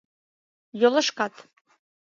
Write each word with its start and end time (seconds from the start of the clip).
Йолешкат 0.79 1.33